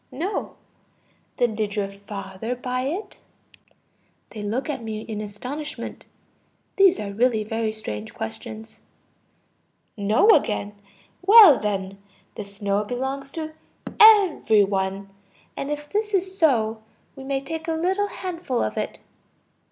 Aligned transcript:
No. 0.11 0.55
Then 1.37 1.53
did 1.53 1.75
your 1.75 1.91
father 1.91 2.55
buy 2.55 2.85
it? 2.87 3.17
(They 4.31 4.41
look 4.41 4.67
at 4.67 4.81
me 4.83 5.01
in 5.01 5.21
astonishment; 5.21 6.07
these 6.75 6.99
are 6.99 7.13
really 7.13 7.43
very 7.43 7.71
strange 7.71 8.11
questions.) 8.11 8.79
No, 9.95 10.29
again. 10.31 10.73
Well 11.21 11.59
then, 11.59 12.01
the 12.33 12.45
snow 12.45 12.83
belongs 12.83 13.29
to 13.33 13.53
every 13.99 14.63
one. 14.63 15.11
And 15.55 15.69
if 15.69 15.87
this 15.87 16.15
is 16.15 16.35
so, 16.35 16.81
we 17.15 17.23
may 17.23 17.39
take 17.39 17.67
a 17.67 17.73
little 17.73 18.07
handful 18.07 18.63
of 18.63 18.77
it. 18.79 18.97